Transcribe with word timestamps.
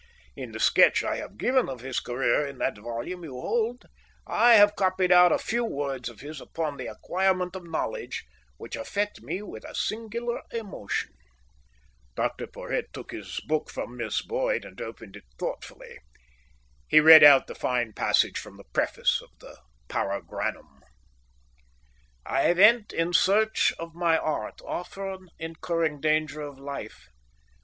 In 0.35 0.51
the 0.51 0.59
sketch 0.59 1.03
I 1.03 1.17
have 1.17 1.37
given 1.37 1.69
of 1.69 1.81
his 1.81 1.99
career 1.99 2.43
in 2.43 2.57
that 2.57 2.75
volume 2.79 3.23
you 3.23 3.33
hold, 3.39 3.85
I 4.25 4.55
have 4.55 4.75
copied 4.75 5.11
out 5.11 5.31
a 5.31 5.37
few 5.37 5.63
words 5.63 6.09
of 6.09 6.21
his 6.21 6.41
upon 6.41 6.77
the 6.77 6.87
acquirement 6.87 7.55
of 7.55 7.69
knowledge 7.69 8.25
which 8.57 8.75
affect 8.75 9.21
me 9.21 9.43
with 9.43 9.63
a 9.63 9.75
singular 9.75 10.41
emotion." 10.51 11.11
Dr 12.15 12.47
Porhoët 12.47 12.91
took 12.93 13.11
his 13.11 13.39
book 13.41 13.69
from 13.69 13.95
Miss 13.95 14.23
Boyd 14.23 14.65
and 14.65 14.81
opened 14.81 15.17
it 15.17 15.25
thoughtfully. 15.37 15.99
He 16.87 16.99
read 16.99 17.23
out 17.23 17.45
the 17.45 17.53
fine 17.53 17.93
passage 17.93 18.39
from 18.39 18.57
the 18.57 18.65
preface 18.73 19.21
of 19.21 19.29
the 19.39 19.55
Paragranum: 19.87 20.81
"I 22.25 22.51
went 22.53 22.91
in 22.91 23.13
search 23.13 23.71
of 23.77 23.93
my 23.93 24.17
art, 24.17 24.61
often 24.65 25.27
incurring 25.37 26.01
danger 26.01 26.41
of 26.41 26.57
life. 26.57 27.09